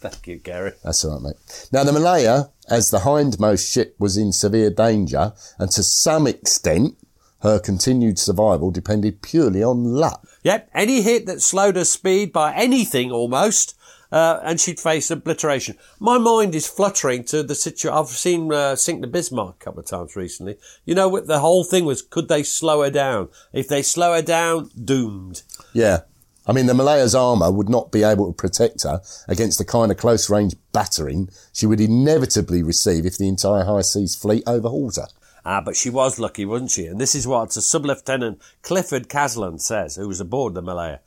[0.00, 0.72] Thank you, Gary.
[0.82, 1.68] That's all right, mate.
[1.70, 6.96] Now, the Malaya, as the hindmost ship, was in severe danger, and to some extent,
[7.42, 10.26] her continued survival depended purely on luck.
[10.42, 13.76] Yep, any hit that slowed her speed by anything almost,
[14.10, 15.76] uh, and she'd face obliteration.
[15.98, 17.96] My mind is fluttering to the situation.
[17.96, 20.56] I've seen uh, Sink the Bismarck a couple of times recently.
[20.84, 23.28] You know, what the whole thing was, could they slow her down?
[23.52, 25.42] If they slow her down, doomed.
[25.72, 26.00] Yeah.
[26.46, 29.92] I mean, the Malaya's armour would not be able to protect her against the kind
[29.92, 34.96] of close range battering she would inevitably receive if the entire high seas fleet overhauled
[34.96, 35.06] her.
[35.44, 36.86] Ah, but she was lucky, wasn't she?
[36.86, 41.00] And this is what Sub-Lieutenant Clifford Caslon says, who was aboard the Malaya.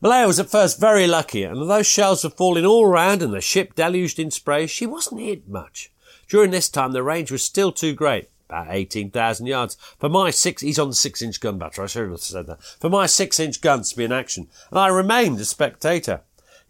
[0.00, 3.40] Malaya was at first very lucky, and although shells were falling all around and the
[3.40, 5.92] ship deluged in spray, she wasn't hit much.
[6.28, 10.60] During this time, the range was still too great, about 18,000 yards, for my six,
[10.60, 13.38] he's on the six inch gun battery, I should have said that, for my six
[13.38, 16.22] inch guns to be in action, and I remained a spectator.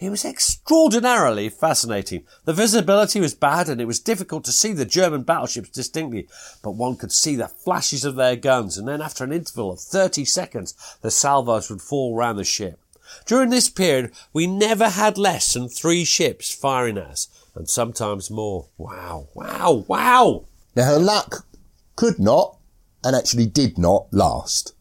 [0.03, 2.25] It was extraordinarily fascinating.
[2.45, 6.27] The visibility was bad and it was difficult to see the German battleships distinctly,
[6.61, 9.79] but one could see the flashes of their guns and then after an interval of
[9.79, 12.81] 30 seconds, the salvos would fall round the ship.
[13.27, 18.29] During this period, we never had less than three ships firing at us, and sometimes
[18.29, 18.67] more.
[18.77, 20.47] Wow, wow, wow!
[20.75, 21.47] Now, her luck
[21.95, 22.57] could not,
[23.05, 24.75] and actually did not, last.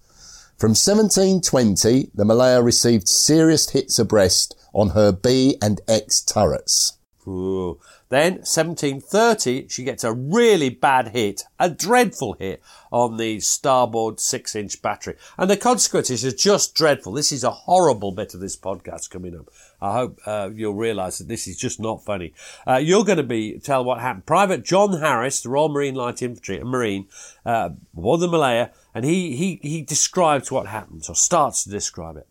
[0.57, 6.97] From 1720, the Malaya received serious hits abreast on her B and X turrets.
[7.27, 7.79] Ooh.
[8.09, 14.53] Then, 1730, she gets a really bad hit, a dreadful hit on the starboard six
[14.53, 15.15] inch battery.
[15.37, 17.13] And the consequences are just dreadful.
[17.13, 19.49] This is a horrible bit of this podcast coming up.
[19.81, 22.33] I hope uh, you'll realise that this is just not funny.
[22.67, 24.25] Uh, you're going to be tell what happened.
[24.25, 27.07] Private John Harris, the Royal Marine Light Infantry, a Marine,
[27.45, 32.17] uh, aboard the Malaya, and he, he, he describes what happened, or starts to describe
[32.17, 32.27] it.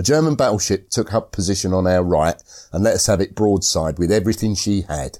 [0.00, 3.98] A German battleship took up position on our right and let us have it broadside
[3.98, 5.18] with everything she had.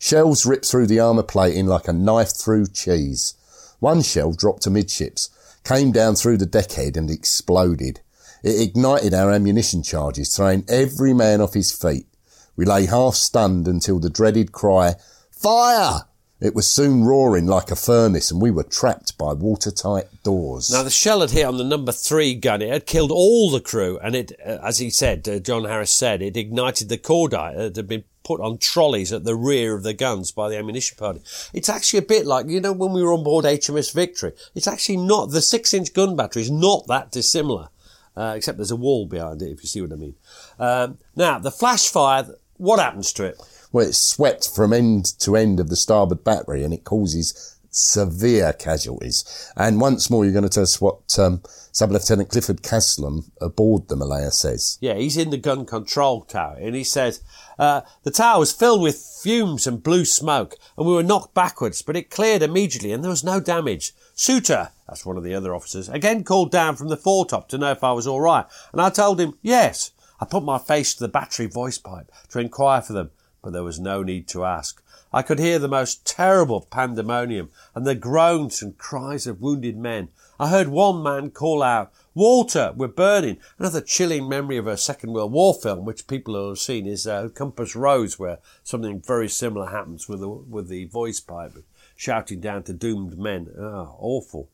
[0.00, 3.34] Shells ripped through the armour plating like a knife through cheese.
[3.78, 5.30] One shell dropped amidships,
[5.62, 8.00] came down through the deckhead and exploded.
[8.42, 12.08] It ignited our ammunition charges, throwing every man off his feet.
[12.56, 14.96] We lay half stunned until the dreaded cry,
[15.30, 16.05] Fire!
[16.38, 20.70] It was soon roaring like a furnace and we were trapped by watertight doors.
[20.70, 22.60] Now, the shell had hit on the number three gun.
[22.60, 25.92] It had killed all the crew, and it, uh, as he said, uh, John Harris
[25.92, 29.82] said, it ignited the cordite that had been put on trolleys at the rear of
[29.82, 31.20] the guns by the ammunition party.
[31.54, 34.32] It's actually a bit like, you know, when we were on board HMS Victory.
[34.54, 37.68] It's actually not, the six inch gun battery is not that dissimilar,
[38.14, 40.16] uh, except there's a wall behind it, if you see what I mean.
[40.58, 42.26] Um, now, the flash fire,
[42.58, 43.40] what happens to it?
[43.72, 48.54] Well, it's swept from end to end of the starboard battery and it causes severe
[48.54, 49.52] casualties.
[49.56, 53.96] And once more, you're going to tell us what um, Sub-Lieutenant Clifford Caslon aboard the
[53.96, 54.78] Malaya says.
[54.80, 57.22] Yeah, he's in the gun control tower and he says,
[57.58, 61.82] uh, the tower was filled with fumes and blue smoke and we were knocked backwards,
[61.82, 63.92] but it cleared immediately and there was no damage.
[64.14, 67.72] Suter, that's one of the other officers, again called down from the foretop to know
[67.72, 68.46] if I was all right.
[68.72, 69.90] And I told him, yes.
[70.18, 73.10] I put my face to the battery voice pipe to inquire for them
[73.46, 74.82] but there was no need to ask.
[75.12, 80.08] I could hear the most terrible pandemonium and the groans and cries of wounded men.
[80.40, 83.38] I heard one man call out, Walter, we're burning.
[83.56, 87.28] Another chilling memory of a Second World War film, which people have seen, is uh,
[87.28, 91.52] Compass Rose, where something very similar happens with the, with the voice pipe,
[91.94, 93.46] shouting down to doomed men.
[93.56, 94.48] Oh, awful.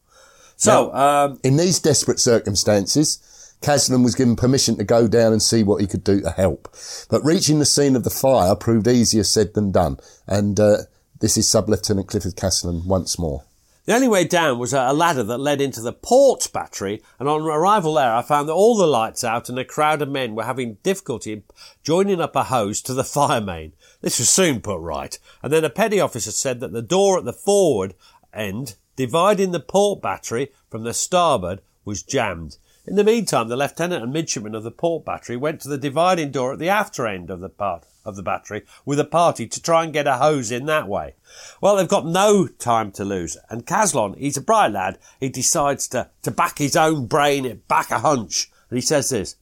[0.56, 3.20] So, Now, um, in these desperate circumstances,
[3.62, 6.74] Caslon was given permission to go down and see what he could do to help.
[7.08, 9.98] But reaching the scene of the fire proved easier said than done.
[10.26, 10.78] And uh,
[11.20, 13.44] this is Sub-Lieutenant Clifford Caslon once more.
[13.84, 17.42] The only way down was a ladder that led into the port battery, and on
[17.42, 20.44] arrival there, I found that all the lights out and a crowd of men were
[20.44, 21.42] having difficulty in
[21.82, 23.72] joining up a hose to the fire main.
[24.00, 27.24] This was soon put right, and then a petty officer said that the door at
[27.24, 27.94] the forward
[28.32, 32.58] end, dividing the port battery from the starboard, was jammed.
[32.84, 36.32] In the meantime, the lieutenant and midshipman of the port battery went to the dividing
[36.32, 39.62] door at the after end of the part of the battery with a party to
[39.62, 41.14] try and get a hose in that way.
[41.60, 44.98] Well, they've got no time to lose, and Caslon, he's a bright lad.
[45.20, 49.36] He decides to to back his own brain, back a hunch, and he says this.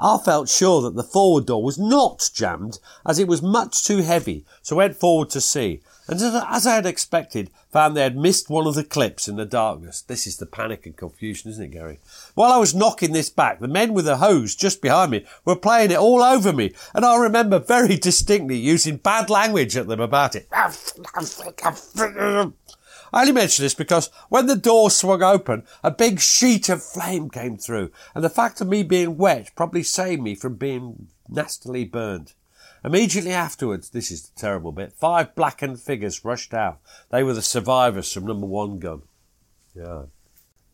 [0.00, 4.02] I felt sure that the forward door was not jammed as it was much too
[4.02, 5.80] heavy, so went forward to see.
[6.08, 9.44] And as- I had expected, found they had missed one of the clips in the
[9.44, 10.00] darkness.
[10.00, 12.00] This is the panic and confusion, isn't it, Gary?
[12.34, 15.54] While I was knocking this back, the men with the hose just behind me were
[15.54, 20.00] playing it all over me, and I remember very distinctly using bad language at them
[20.00, 20.48] about it.
[23.10, 27.28] I only mention this because when the door swung open, a big sheet of flame
[27.28, 31.84] came through, and the fact of me being wet probably saved me from being nastily
[31.84, 32.32] burned.
[32.84, 36.78] Immediately afterwards, this is the terrible bit, five blackened figures rushed out.
[37.10, 39.02] They were the survivors from number one gun.
[39.74, 40.02] Yeah.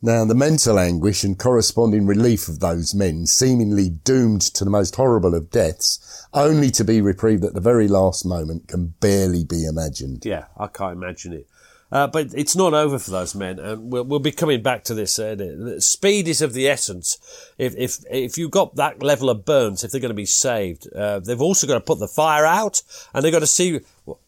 [0.03, 4.97] Now, the mental anguish and corresponding relief of those men, seemingly doomed to the most
[4.97, 9.65] horrible of deaths, only to be reprieved at the very last moment, can barely be
[9.65, 10.27] imagined.
[10.27, 11.47] Yeah, I can't imagine it.
[11.93, 14.95] Uh, but it's not over for those men, and we'll, we'll be coming back to
[14.95, 15.19] this.
[15.19, 17.19] Uh, speed is of the essence.
[17.57, 20.93] If if if you've got that level of burns, if they're going to be saved,
[20.93, 23.81] uh, they've also got to put the fire out, and they've got to see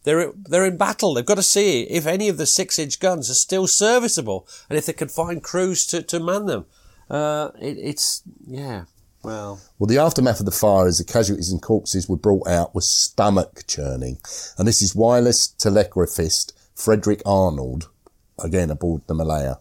[0.05, 1.15] they're they're in battle.
[1.15, 4.79] They've got to see if any of the six inch guns are still serviceable, and
[4.79, 6.67] if they can find crews to to man them.
[7.11, 8.85] Uh, it, it's yeah.
[9.23, 12.77] Well, Well, the aftermath of the fire as the casualties and corpses were brought out
[12.77, 14.19] was stomach churning.
[14.57, 17.89] And this is wireless telegraphist Frederick Arnold,
[18.39, 19.57] again aboard the Malaya.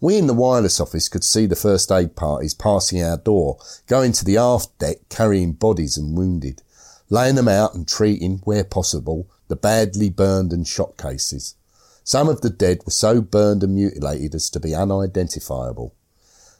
[0.00, 4.12] We in the wireless office could see the first aid parties passing our door, going
[4.12, 6.62] to the aft deck carrying bodies and wounded,
[7.10, 11.54] laying them out and treating, where possible, the badly burned and shot cases.
[12.02, 15.94] Some of the dead were so burned and mutilated as to be unidentifiable.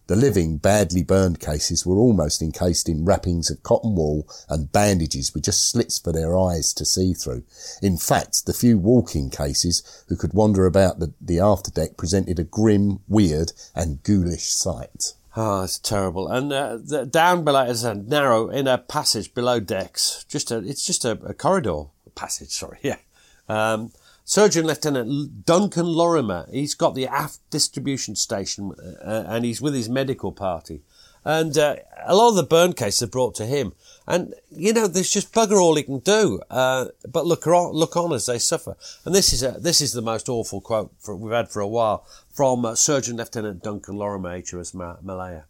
[0.09, 5.35] The living, badly burned cases were almost encased in wrappings of cotton wool and bandages
[5.35, 7.45] with just slits for their eyes to see through.
[7.83, 12.45] In fact, the few walking cases who could wander about the, the afterdeck presented a
[12.45, 15.13] grim, weird and ghoulish sight.
[15.37, 16.27] Oh, it's terrible.
[16.27, 20.25] And uh, the, down below is a narrow inner passage below decks.
[20.27, 21.85] Just a, it's just a, a corridor
[22.15, 22.53] passage.
[22.53, 22.97] Sorry, yeah.
[23.47, 23.93] Um,
[24.29, 29.89] Surgeon Lieutenant Duncan Lorimer, he's got the aft distribution station uh, and he's with his
[29.89, 30.83] medical party.
[31.25, 33.73] And uh, a lot of the burn cases are brought to him.
[34.07, 37.97] And, you know, there's just bugger all he can do, uh, but look on, look
[37.97, 38.77] on as they suffer.
[39.07, 41.67] And this is a, this is the most awful quote for, we've had for a
[41.67, 45.45] while from uh, Surgeon Lieutenant Duncan Lorimer, HMS Malaya.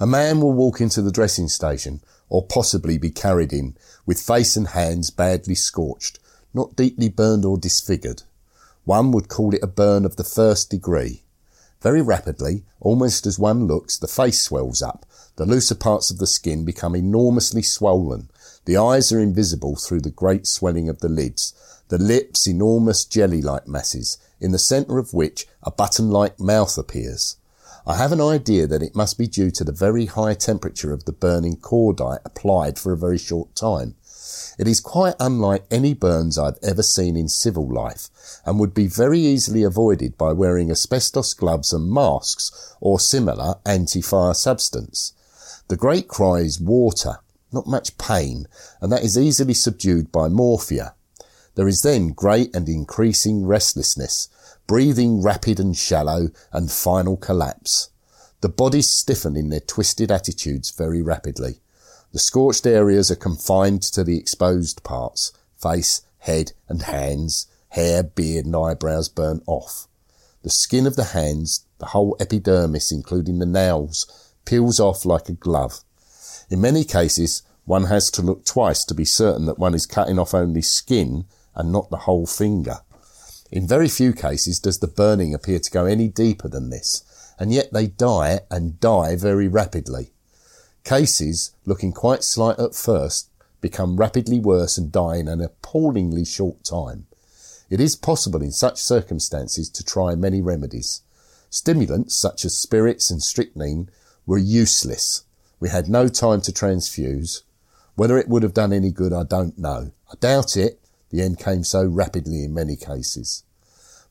[0.00, 4.56] A man will walk into the dressing station or possibly be carried in with face
[4.56, 6.18] and hands badly scorched
[6.54, 8.22] not deeply burned or disfigured.
[8.84, 11.22] One would call it a burn of the first degree.
[11.80, 15.06] Very rapidly, almost as one looks, the face swells up.
[15.36, 18.30] The looser parts of the skin become enormously swollen.
[18.64, 21.54] The eyes are invisible through the great swelling of the lids.
[21.88, 27.36] The lips enormous jelly-like masses, in the centre of which a button-like mouth appears.
[27.86, 31.04] I have an idea that it must be due to the very high temperature of
[31.04, 33.94] the burning cordite applied for a very short time.
[34.58, 38.08] It is quite unlike any burns I've ever seen in civil life
[38.44, 44.34] and would be very easily avoided by wearing asbestos gloves and masks or similar anti-fire
[44.34, 45.12] substance.
[45.68, 47.18] The great cry is water,
[47.52, 48.46] not much pain,
[48.80, 50.94] and that is easily subdued by morphia.
[51.54, 54.28] There is then great and increasing restlessness,
[54.66, 57.90] breathing rapid and shallow, and final collapse.
[58.40, 61.60] The bodies stiffen in their twisted attitudes very rapidly.
[62.12, 68.46] The scorched areas are confined to the exposed parts, face, head and hands, hair, beard
[68.46, 69.86] and eyebrows burnt off.
[70.42, 75.34] The skin of the hands, the whole epidermis including the nails, peels off like a
[75.34, 75.80] glove.
[76.48, 80.18] In many cases, one has to look twice to be certain that one is cutting
[80.18, 82.78] off only skin and not the whole finger.
[83.50, 87.02] In very few cases does the burning appear to go any deeper than this,
[87.38, 90.12] and yet they die and die very rapidly.
[90.88, 93.28] Cases, looking quite slight at first,
[93.60, 97.06] become rapidly worse and die in an appallingly short time.
[97.68, 101.02] It is possible in such circumstances to try many remedies.
[101.50, 103.90] Stimulants such as spirits and strychnine
[104.24, 105.24] were useless.
[105.60, 107.42] We had no time to transfuse.
[107.94, 109.92] Whether it would have done any good, I don't know.
[110.10, 110.80] I doubt it.
[111.10, 113.44] The end came so rapidly in many cases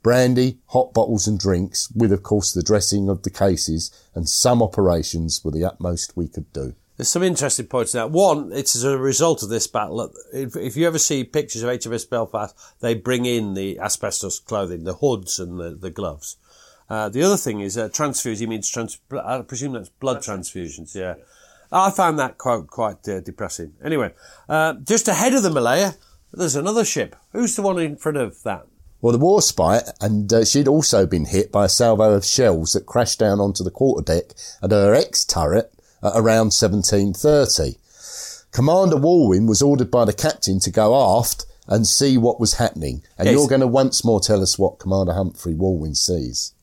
[0.07, 4.63] brandy, hot bottles and drinks, with of course the dressing of the cases and some
[4.63, 6.73] operations were the utmost we could do.
[6.95, 8.07] There's some interesting points now.
[8.07, 10.09] One, it's as a result of this battle.
[10.33, 14.85] If, if you ever see pictures of HMS Belfast, they bring in the asbestos clothing,
[14.85, 16.37] the hoods and the, the gloves.
[16.89, 18.39] Uh, the other thing is uh, transfuse.
[18.39, 18.97] He means trans.
[19.11, 20.95] I presume that's blood transfusions.
[20.95, 21.15] Yeah,
[21.69, 23.73] I found that quite quite uh, depressing.
[23.83, 24.13] Anyway,
[24.47, 25.95] uh, just ahead of the Malaya,
[26.31, 27.17] there's another ship.
[27.33, 28.67] Who's the one in front of that?
[28.99, 32.87] Well, the Warspite, and uh, she'd also been hit by a salvo of shells that
[32.87, 34.33] crashed down onto the quarterdeck
[34.63, 35.71] at her X turret
[36.01, 37.77] at around 1730.
[38.51, 43.03] Commander Walwyn was ordered by the captain to go aft and see what was happening.
[43.17, 43.33] And yes.
[43.35, 46.53] you're going to once more tell us what Commander Humphrey Walwyn sees.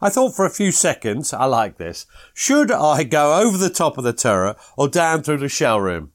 [0.00, 2.06] I thought for a few seconds, I like this.
[2.34, 6.12] Should I go over the top of the turret or down through the shell room?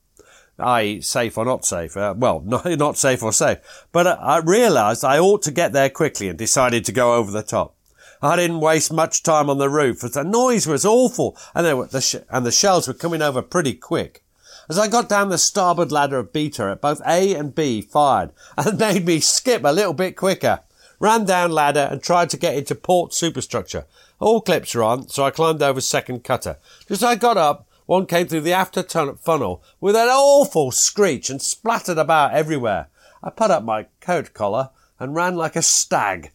[0.64, 1.02] i.e.
[1.02, 1.96] safe or not safe.
[1.96, 3.58] Uh, well, not, not safe or safe.
[3.92, 7.32] But uh, I realised I ought to get there quickly and decided to go over
[7.32, 7.76] the top.
[8.22, 11.88] I didn't waste much time on the roof as the noise was awful and, were,
[11.88, 14.24] the sh- and the shells were coming over pretty quick.
[14.70, 18.32] As I got down the starboard ladder of B turret, both A and B fired
[18.58, 20.62] and made me skip a little bit quicker.
[21.00, 23.86] Ran down ladder and tried to get into port superstructure.
[24.22, 26.58] All clips were on, so I climbed over second cutter.
[26.88, 31.30] Just as I got up, one came through the after funnel with an awful screech
[31.30, 32.88] and splattered about everywhere.
[33.22, 34.70] I put up my coat collar
[35.00, 36.32] and ran like a stag,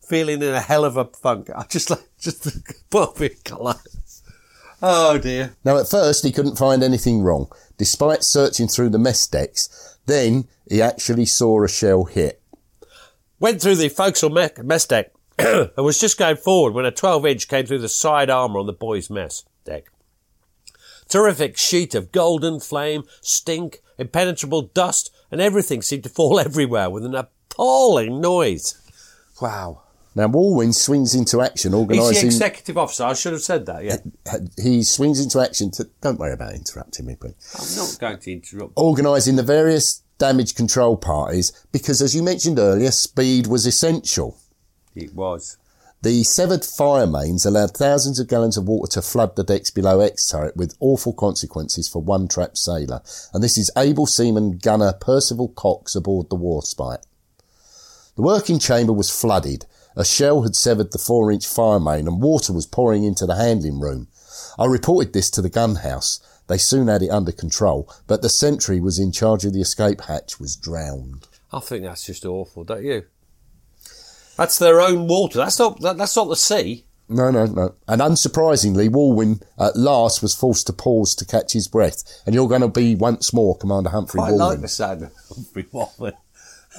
[0.00, 1.50] feeling in a hell of a funk.
[1.54, 3.76] I just like, just put up my collar.
[4.82, 5.54] Oh dear.
[5.64, 9.98] Now at first he couldn't find anything wrong, despite searching through the mess decks.
[10.06, 12.40] Then he actually saw a shell hit.
[13.38, 17.48] Went through the forecastle mess deck and was just going forward when a 12 inch
[17.48, 19.90] came through the side armour on the boys' mess deck.
[21.10, 27.04] Terrific sheet of golden flame, stink, impenetrable dust, and everything seemed to fall everywhere with
[27.04, 28.80] an appalling noise.
[29.42, 29.82] Wow.
[30.14, 32.12] Now, Walwyn swings into action, organising.
[32.12, 33.04] He's the executive officer.
[33.04, 33.84] I should have said that.
[33.84, 33.96] Yeah.
[34.62, 35.88] He swings into action to.
[36.00, 37.34] Don't worry about interrupting me, please.
[37.58, 38.72] I'm not going to interrupt.
[38.76, 44.36] Organising the various damage control parties because, as you mentioned earlier, speed was essential.
[44.94, 45.56] It was.
[46.02, 50.00] The severed fire mains allowed thousands of gallons of water to flood the decks below
[50.00, 53.02] X turret with awful consequences for one trapped sailor.
[53.34, 57.04] And this is able seaman gunner Percival Cox aboard the Warspite.
[58.16, 59.66] The working chamber was flooded.
[59.94, 63.36] A shell had severed the four inch fire main and water was pouring into the
[63.36, 64.08] handling room.
[64.58, 66.18] I reported this to the gun house.
[66.46, 70.00] They soon had it under control, but the sentry was in charge of the escape
[70.00, 71.28] hatch was drowned.
[71.52, 73.04] I think that's just awful, don't you?
[74.40, 75.36] That's their own water.
[75.36, 76.86] That's not that, that's not the sea.
[77.10, 77.74] No, no, no.
[77.86, 82.22] And unsurprisingly, Walwyn at last was forced to pause to catch his breath.
[82.24, 84.38] And you're going to be once more Commander Humphrey I Walwyn.
[84.38, 86.14] like the sound of Humphrey Walwyn.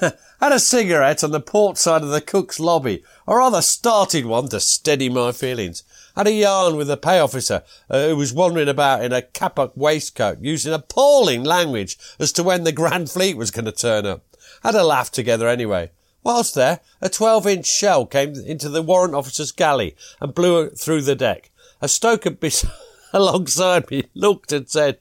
[0.40, 4.48] Had a cigarette on the port side of the cook's lobby, or rather started one
[4.48, 5.84] to steady my feelings.
[6.16, 9.76] Had a yarn with a pay officer uh, who was wandering about in a Kapok
[9.76, 14.24] waistcoat, using appalling language as to when the Grand Fleet was going to turn up.
[14.64, 15.92] Had a laugh together anyway.
[16.24, 21.16] Whilst there, a 12-inch shell came into the warrant officer's galley and blew through the
[21.16, 21.50] deck.
[21.80, 22.66] A stoker bes-
[23.12, 24.98] alongside me looked and said,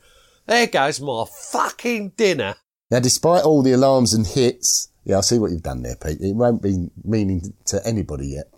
[0.47, 2.55] there goes my fucking dinner.
[2.89, 6.19] Now, despite all the alarms and hits, yeah, I see what you've done there, Pete.
[6.19, 8.51] It won't be meaning to anybody yet.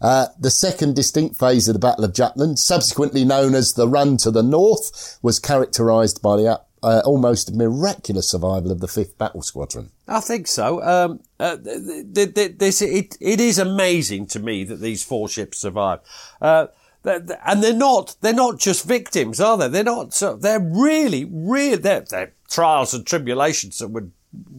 [0.00, 4.16] Uh, the second distinct phase of the Battle of Jutland, subsequently known as the Run
[4.18, 9.42] to the North, was characterised by the uh, almost miraculous survival of the 5th Battle
[9.42, 9.90] Squadron.
[10.06, 10.82] I think so.
[10.82, 15.28] Um, uh, th- th- th- this it, it is amazing to me that these four
[15.28, 16.00] ships survive.
[16.40, 16.66] Uh,
[17.04, 19.68] and they're not they're not just victims, are they?
[19.68, 20.14] They're not.
[20.14, 24.12] So they're really, really they're, they're trials and tribulations that would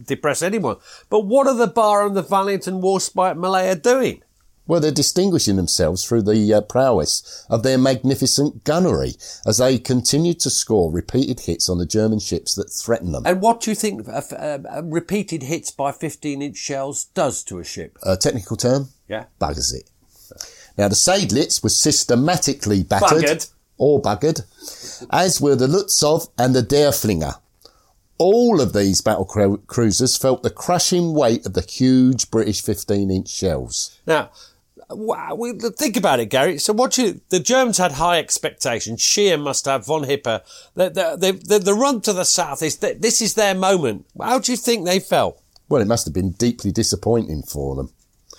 [0.04, 0.76] depress anyone.
[1.10, 4.22] But what are the Bar and the Valiant and Warspite Malaya doing?
[4.66, 9.14] Well, they're distinguishing themselves through the uh, prowess of their magnificent gunnery
[9.46, 13.22] as they continue to score repeated hits on the German ships that threaten them.
[13.26, 17.58] And what do you think uh, uh, uh, repeated hits by 15-inch shells does to
[17.58, 17.96] a ship?
[18.02, 18.88] A technical term?
[19.08, 19.26] Yeah.
[19.40, 19.88] Buggers it.
[20.76, 23.22] Now, the Seydlitz was systematically battered.
[23.22, 23.52] Buggered.
[23.78, 24.40] Or buggered,
[25.10, 27.34] as were the Lützow and the Derflinger.
[28.16, 33.28] All of these battle cru- cruisers felt the crushing weight of the huge British 15-inch
[33.28, 33.98] shells.
[34.06, 34.30] Now,
[34.94, 36.58] we, think about it, Gary.
[36.58, 39.00] So what you, the Germans had high expectations.
[39.00, 40.42] Scheer must have, von Hipper.
[40.74, 44.06] The, the, the, the run to the south is, this is their moment.
[44.20, 45.40] How do you think they felt?
[45.68, 47.90] Well, it must have been deeply disappointing for them.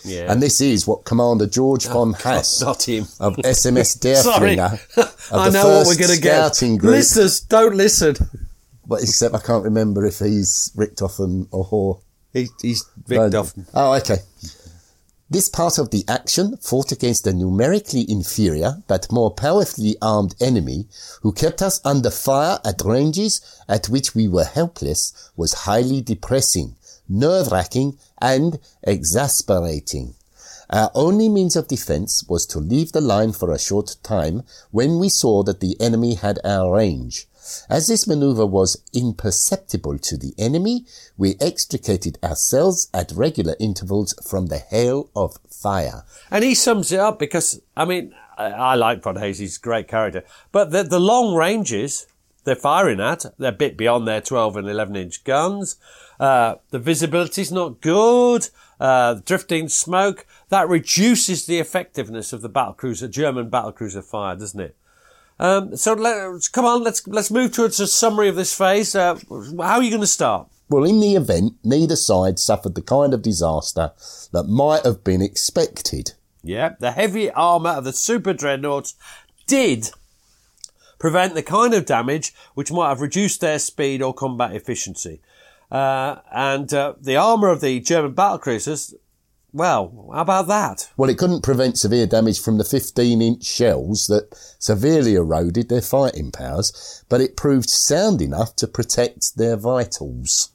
[0.05, 0.31] Yeah.
[0.31, 3.03] And this is what Commander George von Hase not him.
[3.19, 4.55] of SMS Sorry.
[4.55, 6.57] Derflinger of I know what we're going to get.
[6.59, 6.83] group.
[6.83, 8.15] Listeners, don't listen.
[8.85, 11.97] But except I can't remember if he's Richthofen or Hoare.
[12.31, 13.53] He, he's off.
[13.73, 14.17] Oh, okay.
[15.29, 20.87] This part of the action fought against a numerically inferior but more powerfully armed enemy
[21.21, 26.77] who kept us under fire at ranges at which we were helpless was highly depressing,
[27.09, 30.15] nerve-wracking and exasperating.
[30.69, 34.97] Our only means of defense was to leave the line for a short time when
[34.97, 37.27] we saw that the enemy had our range.
[37.69, 40.85] As this maneuver was imperceptible to the enemy,
[41.17, 46.03] we extricated ourselves at regular intervals from the hail of fire.
[46.31, 50.23] And he sums it up because, I mean, I, I like Von Hase, great character.
[50.51, 52.07] But the, the long ranges
[52.43, 55.75] they're firing at, they're a bit beyond their 12 and 11 inch guns.
[56.19, 58.49] Uh, the visibility's not good.
[58.79, 64.75] Uh, drifting smoke, that reduces the effectiveness of the battlecruiser, German battlecruiser fire, doesn't it?
[65.39, 68.95] Um, so let, come on, let's let's move towards a summary of this phase.
[68.95, 69.19] Uh,
[69.59, 70.47] how are you going to start?
[70.69, 73.91] Well, in the event, neither side suffered the kind of disaster
[74.33, 76.13] that might have been expected.
[76.43, 78.95] Yeah, the heavy armour of the super dreadnoughts
[79.45, 79.91] did
[80.99, 85.21] prevent the kind of damage which might have reduced their speed or combat efficiency.
[85.71, 88.93] Uh, and uh, the armour of the German battlecruisers,
[89.57, 90.89] well, how about that?
[90.95, 95.81] Well, it couldn't prevent severe damage from the 15 inch shells that severely eroded their
[95.81, 100.51] fighting powers, but it proved sound enough to protect their vitals.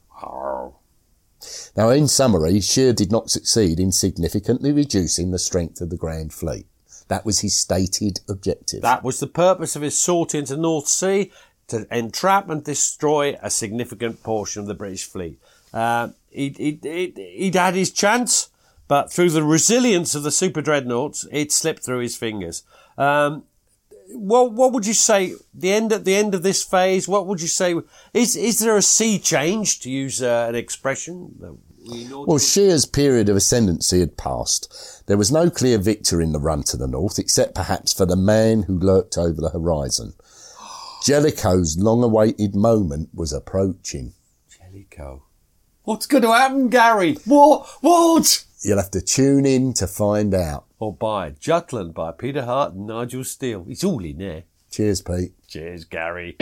[1.77, 6.33] Now, in summary, Scheer did not succeed in significantly reducing the strength of the Grand
[6.33, 6.67] Fleet.
[7.09, 8.83] That was his stated objective.
[8.83, 11.33] That was the purpose of his sortie into North Sea
[11.69, 15.39] to entrap and destroy a significant portion of the British fleet.
[15.73, 18.51] Uh, he'd, he'd, he'd, he'd had his chance,
[18.89, 22.63] but through the resilience of the super dreadnoughts, it slipped through his fingers.
[22.99, 23.45] Um,
[24.15, 27.09] what what would you say the end at the end of this phase?
[27.09, 27.75] What would you say
[28.13, 31.59] is is there a sea change to use uh, an expression?
[31.85, 35.03] Well, Scheer's period of ascendancy had passed.
[35.07, 38.15] There was no clear victor in the run to the north, except perhaps for the
[38.17, 40.13] man who lurked over the horizon.
[41.03, 44.13] Jellicoe's long-awaited moment was approaching.
[44.49, 45.25] Jellicoe.
[45.83, 47.15] What's going to happen, Gary?
[47.25, 47.69] What?
[47.81, 48.45] What?
[48.63, 50.65] You'll have to tune in to find out.
[50.79, 53.65] or buy Jutland by Peter Hart and Nigel Steel.
[53.69, 54.45] It's all in there.
[54.71, 55.33] Cheers, Pete.
[55.49, 56.37] Cheers, Gary.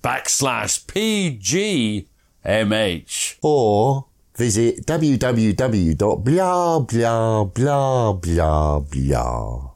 [0.03, 0.85] backslash
[2.45, 3.39] PGMH.
[3.41, 9.71] Or visit www.blah, blah, blah, blah, blah.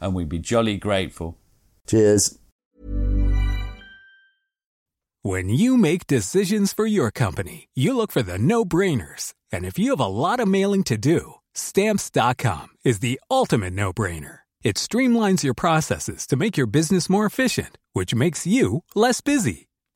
[0.00, 1.36] And we'd be jolly grateful.
[1.86, 2.38] Cheers.
[5.22, 9.34] When you make decisions for your company, you look for the no brainers.
[9.50, 13.92] And if you have a lot of mailing to do, stamps.com is the ultimate no
[13.92, 14.38] brainer.
[14.62, 19.67] It streamlines your processes to make your business more efficient, which makes you less busy.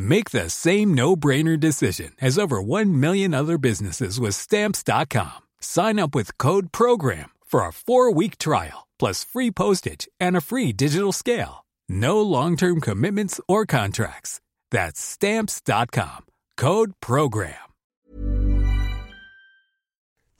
[0.00, 5.48] Make the same no-brainer decision as over 1 million other businesses with stamps.com.
[5.60, 10.72] Sign up with code program for a 4-week trial plus free postage and a free
[10.72, 11.66] digital scale.
[11.86, 14.40] No long-term commitments or contracts.
[14.70, 16.24] That's stamps.com.
[16.56, 17.56] Code program.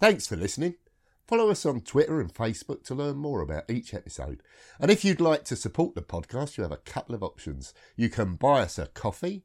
[0.01, 0.77] Thanks for listening.
[1.29, 4.43] Follow us on Twitter and Facebook to learn more about each episode.
[4.81, 7.75] And if you'd like to support the podcast, you have a couple of options.
[7.95, 9.45] You can buy us a coffee